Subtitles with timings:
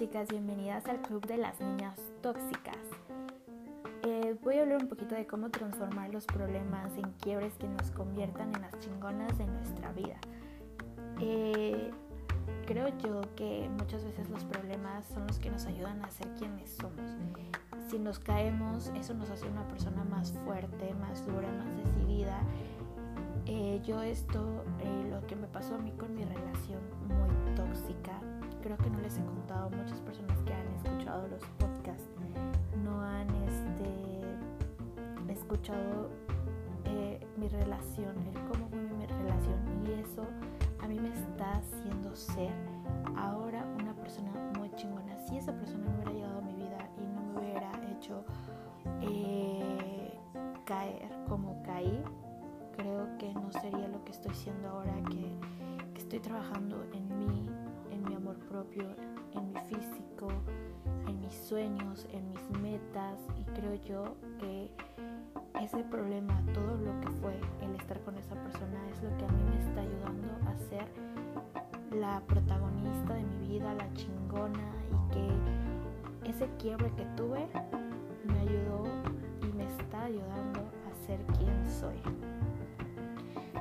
[0.00, 2.78] chicas, bienvenidas al Club de las Niñas Tóxicas.
[4.02, 7.90] Eh, voy a hablar un poquito de cómo transformar los problemas en quiebres que nos
[7.90, 10.16] conviertan en las chingonas de nuestra vida.
[11.20, 11.90] Eh,
[12.64, 16.70] creo yo que muchas veces los problemas son los que nos ayudan a ser quienes
[16.70, 17.18] somos.
[17.90, 22.40] Si nos caemos, eso nos hace una persona más fuerte, más dura, más decidida.
[23.44, 24.64] Eh, yo esto,
[25.10, 28.18] lo que me pasó a mí con mi relación muy tóxica,
[28.60, 32.08] creo que no les he contado muchas personas que han escuchado los podcasts,
[32.84, 36.10] no han este, escuchado
[36.84, 40.24] eh, mi relación, el cómo fue mi relación y eso
[40.80, 42.52] a mí me está haciendo ser
[43.16, 45.18] ahora una persona muy chingona.
[45.26, 48.24] Si esa persona no hubiera llegado a mi vida y no me hubiera hecho
[49.02, 50.18] eh,
[50.64, 52.02] caer como caí,
[52.76, 55.30] creo que no sería lo que estoy siendo ahora, que,
[55.92, 57.49] que estoy trabajando en mí,
[58.50, 58.84] propio,
[59.34, 60.28] en mi físico,
[61.06, 64.70] en mis sueños, en mis metas y creo yo que
[65.62, 69.28] ese problema, todo lo que fue el estar con esa persona es lo que a
[69.28, 70.86] mí me está ayudando a ser
[71.92, 77.46] la protagonista de mi vida, la chingona y que ese quiebre que tuve
[78.24, 78.84] me ayudó
[79.42, 82.00] y me está ayudando a ser quien soy.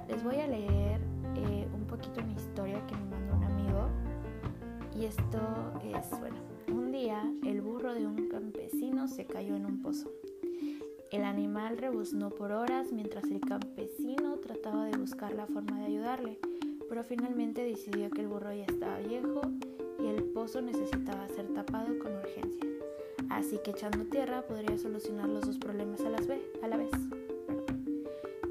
[0.07, 0.99] Les voy a leer
[1.35, 3.48] eh, un poquito una historia que me mandó un amigo
[4.99, 5.39] y esto
[5.81, 6.35] es, bueno,
[6.67, 10.11] un día el burro de un campesino se cayó en un pozo.
[11.09, 16.39] El animal rebuznó por horas mientras el campesino trataba de buscar la forma de ayudarle,
[16.89, 19.41] pero finalmente decidió que el burro ya estaba viejo
[19.99, 22.67] y el pozo necesitaba ser tapado con urgencia.
[23.29, 26.91] Así que echando tierra podría solucionar los dos problemas a, a la vez.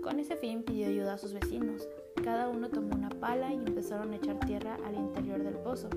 [0.02, 1.86] Con ese fin pidió ayuda a sus vecinos.
[2.24, 5.90] Cada uno tomó una pala y empezaron a echar tierra al interior del pozo.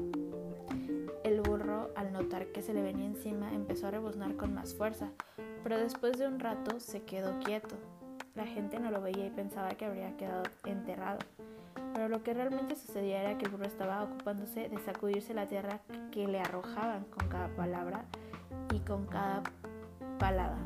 [2.32, 5.10] Que se le venía encima, empezó a rebuznar con más fuerza,
[5.64, 7.76] pero después de un rato se quedó quieto.
[8.36, 11.20] La gente no lo veía y pensaba que habría quedado enterrado.
[11.94, 15.82] Pero lo que realmente sucedía era que el burro estaba ocupándose de sacudirse la tierra
[16.12, 18.06] que le arrojaban con cada palabra
[18.74, 19.44] y con cada
[20.18, 20.58] palada.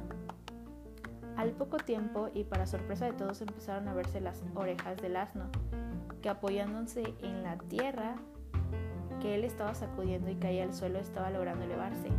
[1.38, 5.50] Al poco tiempo, y para sorpresa de todos, empezaron a verse las orejas del asno,
[6.22, 8.18] que apoyándose en la tierra
[9.34, 12.10] él estaba sacudiendo y caía al suelo estaba logrando elevarse.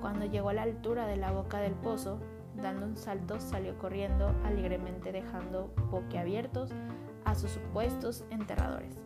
[0.00, 2.18] Cuando llegó a la altura de la boca del pozo,
[2.56, 6.70] dando un salto, salió corriendo alegremente dejando boquiabiertos
[7.24, 8.98] a sus supuestos enterradores.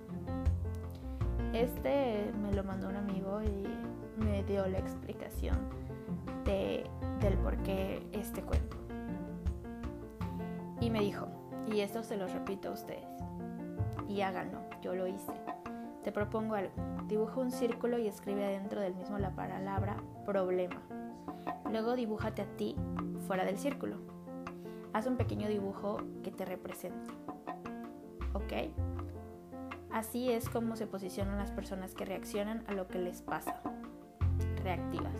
[1.52, 5.56] Este me lo mandó un amigo y me dio la explicación
[6.44, 6.84] de,
[7.20, 8.76] del por qué este cuento.
[10.80, 11.26] Y me dijo,
[11.70, 13.06] y esto se lo repito a ustedes,
[14.08, 15.32] y háganlo, yo lo hice.
[16.02, 16.72] Te propongo algo.
[17.06, 19.96] Dibuja un círculo y escribe adentro del mismo la palabra
[20.26, 20.82] problema.
[21.70, 22.76] Luego dibújate a ti
[23.26, 23.96] fuera del círculo.
[24.92, 27.10] Haz un pequeño dibujo que te represente.
[28.34, 28.52] ¿Ok?
[29.92, 33.60] Así es como se posicionan las personas que reaccionan a lo que les pasa.
[34.64, 35.14] Reactivas.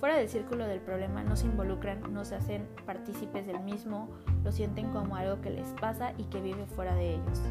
[0.00, 4.08] Fuera del círculo del problema no se involucran, no se hacen partícipes del mismo,
[4.44, 7.42] lo sienten como algo que les pasa y que vive fuera de ellos.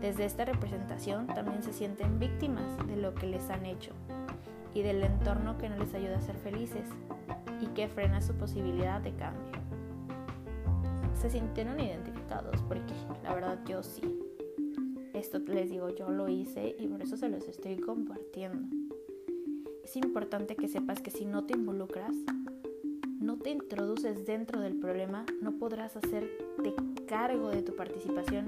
[0.00, 3.92] Desde esta representación también se sienten víctimas de lo que les han hecho
[4.74, 6.88] y del entorno que no les ayuda a ser felices
[7.60, 9.52] y que frena su posibilidad de cambio.
[11.14, 14.02] Se sintieron identificados porque la verdad yo sí.
[15.14, 18.68] Esto les digo, yo lo hice y por eso se los estoy compartiendo.
[19.84, 22.14] Es importante que sepas que si no te involucras,
[23.20, 26.74] no te introduces dentro del problema, no podrás hacerte
[27.06, 28.46] cargo de tu participación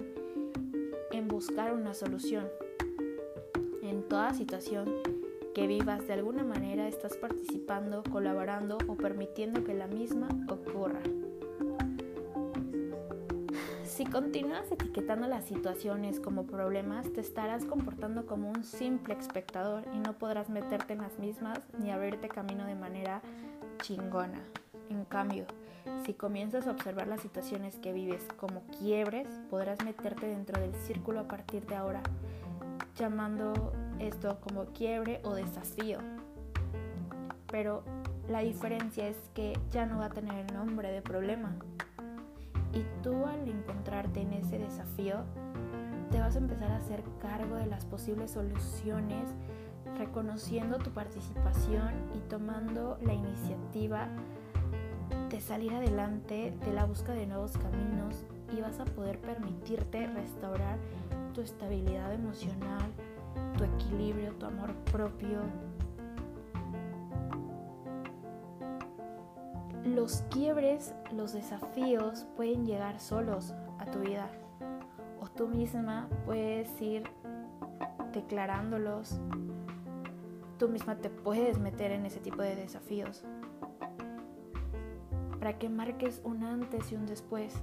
[1.10, 2.48] en buscar una solución.
[3.82, 4.92] En toda situación
[5.54, 11.00] que vivas de alguna manera estás participando, colaborando o permitiendo que la misma ocurra.
[13.84, 19.98] Si continúas etiquetando las situaciones como problemas, te estarás comportando como un simple espectador y
[19.98, 23.22] no podrás meterte en las mismas ni abrirte camino de manera
[23.80, 24.42] chingona.
[24.90, 25.46] En cambio,
[26.04, 31.20] si comienzas a observar las situaciones que vives como quiebres, podrás meterte dentro del círculo
[31.20, 32.02] a partir de ahora,
[32.96, 35.98] llamando esto como quiebre o desafío.
[37.48, 37.82] Pero
[38.28, 41.54] la diferencia es que ya no va a tener el nombre de problema.
[42.72, 45.24] Y tú al encontrarte en ese desafío,
[46.10, 49.28] te vas a empezar a hacer cargo de las posibles soluciones,
[49.98, 54.08] reconociendo tu participación y tomando la iniciativa
[55.36, 58.24] de salir adelante, de la búsqueda de nuevos caminos
[58.56, 60.78] y vas a poder permitirte restaurar
[61.34, 62.90] tu estabilidad emocional,
[63.58, 65.40] tu equilibrio, tu amor propio.
[69.84, 74.30] Los quiebres, los desafíos pueden llegar solos a tu vida
[75.20, 77.04] o tú misma puedes ir
[78.14, 79.20] declarándolos.
[80.56, 83.22] Tú misma te puedes meter en ese tipo de desafíos
[85.46, 87.54] para que marques un antes y un después.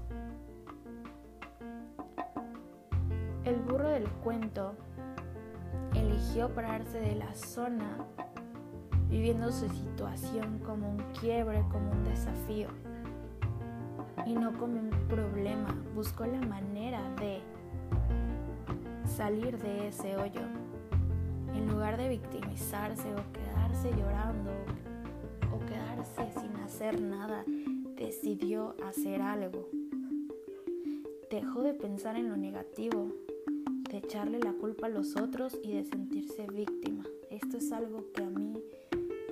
[3.44, 4.74] El burro del cuento
[5.94, 7.98] eligió pararse de la zona
[9.10, 12.70] viviendo su situación como un quiebre, como un desafío
[14.26, 15.76] y no como un problema.
[15.94, 17.42] Buscó la manera de
[19.06, 20.44] salir de ese hoyo.
[21.54, 24.52] En lugar de victimizarse o quedarse llorando
[25.54, 27.44] o quedarse sin hacer nada,
[28.06, 29.70] decidió hacer algo.
[31.32, 33.08] Dejó de pensar en lo negativo,
[33.90, 37.06] de echarle la culpa a los otros y de sentirse víctima.
[37.30, 38.62] Esto es algo que a mí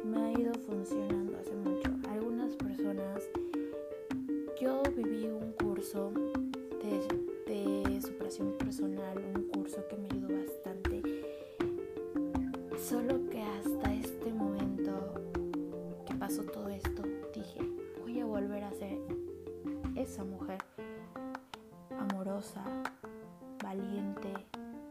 [0.05, 1.91] me ha ido funcionando hace mucho.
[2.09, 3.23] Algunas personas,
[4.59, 6.11] yo viví un curso
[6.81, 11.01] de, de superación personal, un curso que me ayudó bastante,
[12.77, 13.19] solo
[20.11, 20.57] esa mujer
[21.97, 22.61] amorosa,
[23.63, 24.33] valiente,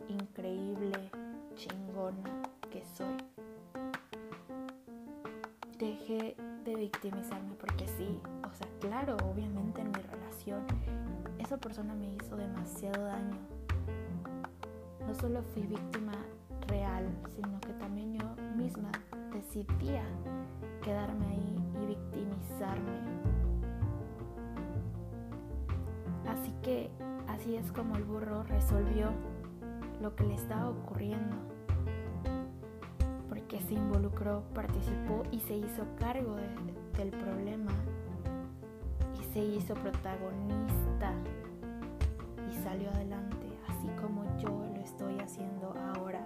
[0.08, 1.10] increíble,
[1.56, 2.22] chingona
[2.70, 3.18] que soy
[5.78, 6.34] dejé
[6.64, 8.18] de victimizarme porque sí,
[8.50, 10.64] o sea, claro, obviamente en mi relación
[11.38, 13.36] esa persona me hizo demasiado daño.
[15.06, 16.14] No solo fui víctima
[16.66, 17.04] real,
[17.36, 18.24] sino que también yo
[18.56, 18.90] misma
[19.34, 20.02] decidía
[20.82, 23.19] quedarme ahí y victimizarme.
[26.62, 26.90] Que
[27.28, 29.10] así es como el burro resolvió
[30.00, 31.36] lo que le estaba ocurriendo.
[33.48, 36.36] Que se involucró, participó y se hizo cargo
[36.96, 37.72] del problema.
[39.18, 41.12] Y se hizo protagonista.
[42.48, 46.24] Y salió adelante, así como yo lo estoy haciendo ahora,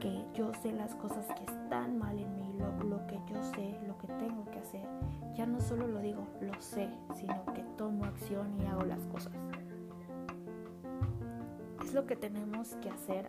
[0.00, 3.78] que yo sé las cosas que están mal en mí, lo, lo que yo sé,
[3.86, 4.86] lo que tengo que hacer.
[5.34, 9.32] Ya no solo lo digo, lo sé, sino que tomo acción y hago las cosas.
[11.82, 13.28] Es lo que tenemos que hacer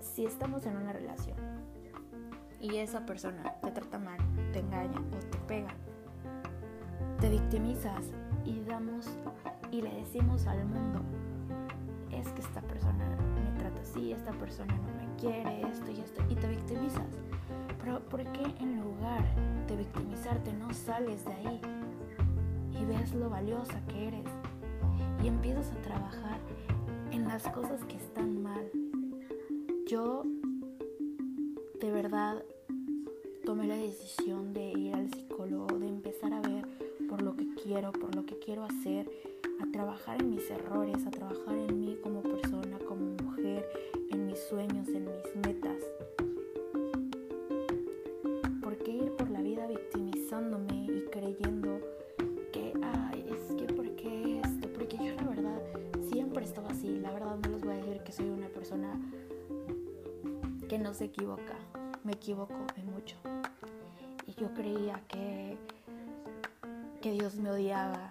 [0.00, 1.36] si estamos en una relación
[2.60, 4.18] y esa persona te trata mal,
[4.52, 5.74] te engaña o te pega,
[7.20, 8.04] te victimizas
[8.44, 9.08] y damos
[9.70, 11.00] y le decimos al mundo,
[12.10, 13.29] es que esta persona
[13.70, 17.06] trata así, esta persona no me quiere, esto y esto, y te victimizas.
[17.82, 19.24] Pero ¿por qué en lugar
[19.66, 21.60] de victimizarte no sales de ahí
[22.80, 24.26] y ves lo valiosa que eres
[25.22, 26.38] y empiezas a trabajar
[27.10, 28.70] en las cosas que están mal?
[29.86, 30.24] Yo
[31.80, 32.44] de verdad
[33.44, 36.66] tomé la decisión de ir al psicólogo, de empezar a ver
[37.08, 39.10] por lo que quiero, por lo que quiero hacer,
[39.60, 42.59] a trabajar en mis errores, a trabajar en mí como persona,
[44.50, 45.80] sueños, en mis metas.
[48.60, 51.78] ¿Por qué ir por la vida victimizándome y creyendo
[52.52, 54.68] que, ay, es que, ¿por qué esto?
[54.72, 55.62] Porque yo la verdad
[56.08, 59.00] siempre estaba así, la verdad no les voy a decir que soy una persona
[60.68, 61.54] que no se equivoca.
[62.02, 63.18] Me equivoco en mucho.
[64.26, 65.58] Y yo creía que,
[67.00, 68.10] que Dios me odiaba.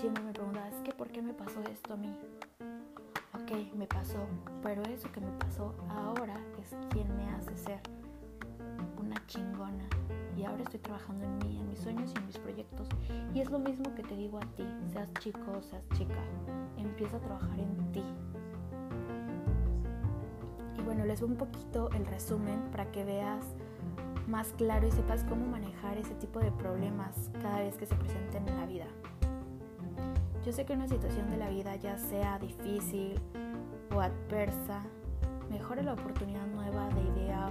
[0.00, 2.12] Siempre me preguntaba, es que ¿por qué me pasó esto a mí?
[3.74, 4.26] Me pasó,
[4.62, 7.80] pero eso que me pasó ahora es quien me hace ser
[8.98, 9.84] una chingona.
[10.36, 12.88] Y ahora estoy trabajando en mí, en mis sueños y en mis proyectos.
[13.34, 16.22] Y es lo mismo que te digo a ti, seas chico o seas chica.
[16.78, 18.02] Empieza a trabajar en ti,
[20.92, 23.44] bueno, les doy un poquito el resumen para que veas
[24.28, 28.46] más claro y sepas cómo manejar ese tipo de problemas cada vez que se presenten
[28.46, 28.86] en la vida.
[30.44, 33.20] Yo sé que una situación de la vida, ya sea difícil
[33.94, 34.82] o adversa,
[35.50, 37.50] mejora la oportunidad nueva de idea,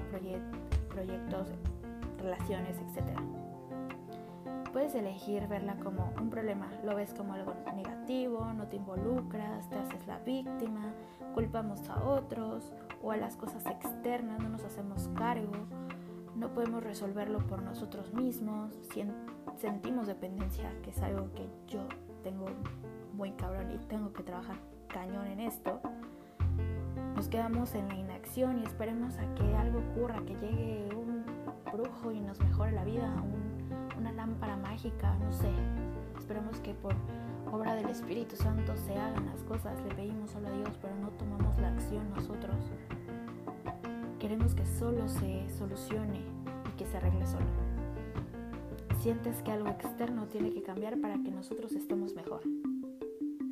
[0.90, 1.48] proyectos,
[2.18, 3.20] relaciones, etc.
[4.72, 9.76] Puedes elegir verla como un problema, lo ves como algo negativo, no te involucras, te
[9.76, 10.94] haces la víctima,
[11.34, 15.52] culpamos a otros o a las cosas externas, no nos hacemos cargo,
[16.36, 18.74] no podemos resolverlo por nosotros mismos,
[19.58, 21.82] sentimos dependencia, que es algo que yo
[22.24, 22.46] tengo
[23.14, 24.56] muy cabrón y tengo que trabajar
[24.88, 25.82] cañón en esto.
[27.22, 31.24] Nos quedamos en la inacción y esperemos a que algo ocurra, que llegue un
[31.72, 33.14] brujo y nos mejore la vida,
[33.96, 35.52] una lámpara mágica, no sé.
[36.18, 36.96] Esperemos que por
[37.52, 39.80] obra del Espíritu Santo se hagan las cosas.
[39.84, 42.56] Le pedimos solo a Dios, pero no tomamos la acción nosotros.
[44.18, 46.22] Queremos que solo se solucione
[46.74, 47.46] y que se arregle solo.
[49.00, 52.42] sientes que algo externo tiene que cambiar para que nosotros estemos mejor.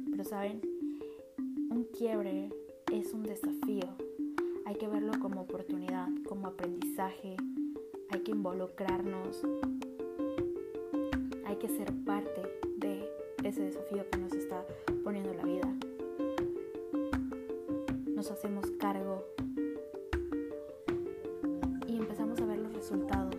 [0.10, 0.60] Pero saben,
[1.70, 2.50] un quiebre
[2.92, 3.88] es un desafío.
[4.66, 7.36] Hay que verlo como oportunidad, como aprendizaje.
[8.10, 9.44] Hay que involucrarnos.
[11.46, 12.42] Hay que ser parte
[12.78, 13.08] de
[13.44, 14.66] ese desafío que nos está
[15.04, 15.74] poniendo la vida.
[18.08, 19.24] Nos hacemos cargo
[21.88, 23.36] y empezamos a ver los resultados.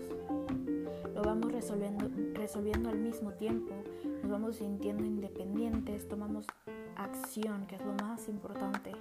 [1.15, 3.75] Lo vamos resolviendo, resolviendo al mismo tiempo.
[4.23, 6.47] Nos vamos sintiendo independientes, tomamos
[6.97, 8.93] acción, que es lo más importante.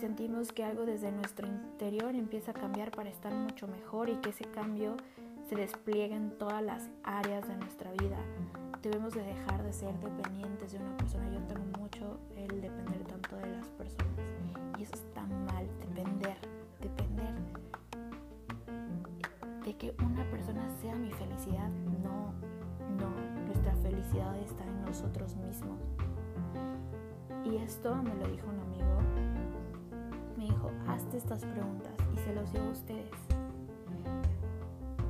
[0.00, 4.30] Sentimos que algo desde nuestro interior empieza a cambiar para estar mucho mejor y que
[4.30, 4.96] ese cambio
[5.46, 8.16] se despliegue en todas las áreas de nuestra vida.
[8.80, 11.28] Debemos de dejar de ser dependientes de una persona.
[11.30, 14.08] Yo tengo mucho el depender tanto de las personas.
[14.78, 16.38] Y eso está mal, depender,
[16.80, 17.34] depender
[19.62, 21.68] de que una persona sea mi felicidad.
[22.02, 22.32] No,
[22.98, 25.78] no, nuestra felicidad está en nosotros mismos.
[27.44, 29.29] Y esto me lo dijo un amigo.
[30.88, 33.10] Hazte estas preguntas y se los digo a ustedes.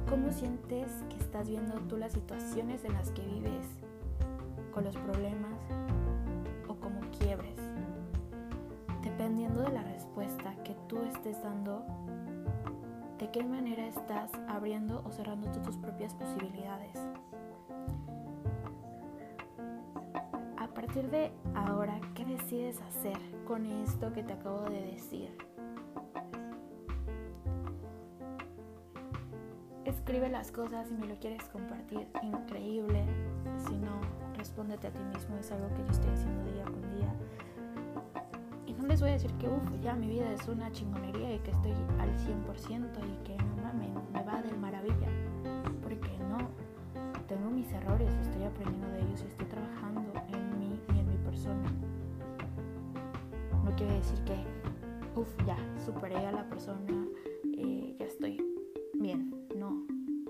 [0.09, 3.67] ¿Cómo sientes que estás viendo tú las situaciones en las que vives?
[4.73, 5.59] ¿Con los problemas
[6.69, 7.57] o como quiebres?
[9.03, 11.85] Dependiendo de la respuesta que tú estés dando,
[13.19, 16.99] de qué manera estás abriendo o cerrando tus propias posibilidades.
[20.93, 23.17] Partir de ahora, ¿qué decides hacer
[23.47, 25.31] con esto que te acabo de decir?
[29.85, 32.09] Escribe las cosas si me lo quieres compartir.
[32.25, 33.05] Increíble.
[33.69, 34.01] Si no,
[34.37, 35.37] respóndete a ti mismo.
[35.37, 37.15] Es algo que yo estoy haciendo día con día.
[38.67, 41.39] Y no les voy a decir que, uff, ya mi vida es una chingonería y
[41.39, 41.71] que estoy
[42.01, 45.09] al 100% y que no mames, me va del maravilla.
[45.85, 46.49] Porque no.
[47.29, 50.11] Tengo mis errores, estoy aprendiendo de ellos y estoy trabajando
[53.65, 54.45] no quiere decir que,
[55.19, 57.07] uff, ya, superé a la persona,
[57.57, 58.43] eh, ya estoy
[58.95, 59.35] bien.
[59.57, 59.87] No,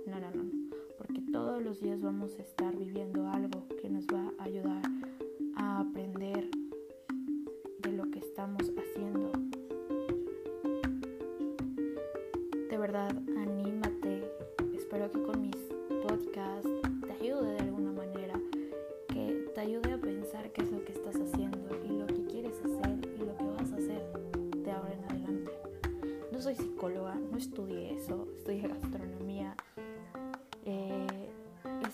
[0.06, 0.50] no, no, no.
[0.98, 2.69] Porque todos los días vamos a estar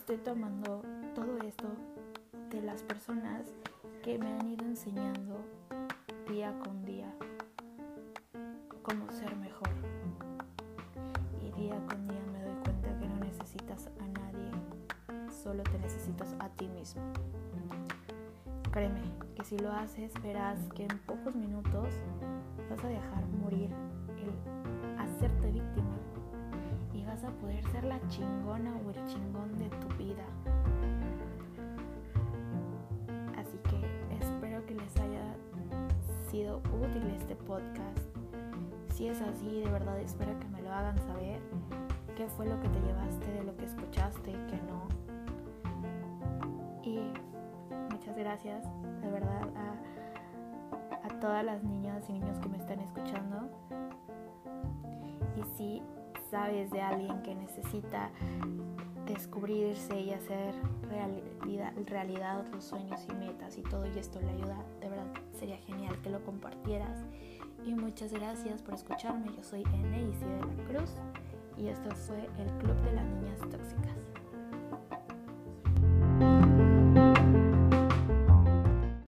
[0.08, 0.82] estoy tomando
[1.16, 1.66] todo esto
[2.50, 3.42] de las personas
[4.04, 5.44] que me han ido enseñando
[6.30, 7.12] día con día
[8.82, 9.68] cómo ser mejor.
[11.42, 14.52] Y día con día me doy cuenta que no necesitas a nadie,
[15.42, 17.02] solo te necesitas a ti mismo.
[18.70, 19.02] Créeme
[19.34, 21.94] que si lo haces verás que en pocos minutos
[22.70, 23.70] vas a dejar morir
[24.18, 25.85] el hacerte víctima
[27.32, 30.24] poder ser la chingona o el chingón de tu vida.
[33.36, 35.34] Así que espero que les haya
[36.30, 37.98] sido útil este podcast.
[38.94, 41.40] Si es así, de verdad espero que me lo hagan saber.
[42.16, 44.88] ¿Qué fue lo que te llevaste de lo que escuchaste y que no?
[46.82, 47.12] Y
[48.16, 48.64] gracias
[49.02, 53.48] de verdad a, a todas las niñas y niños que me están escuchando.
[55.36, 55.82] Y si
[56.30, 58.10] sabes de alguien que necesita
[59.06, 60.54] descubrirse y hacer
[60.88, 65.58] realidad, realidad los sueños y metas y todo y esto le ayuda, de verdad sería
[65.58, 67.04] genial que lo compartieras.
[67.64, 69.34] Y muchas gracias por escucharme.
[69.34, 70.94] Yo soy Eneisi de la Cruz
[71.56, 74.15] y esto fue el Club de las Niñas Tóxicas.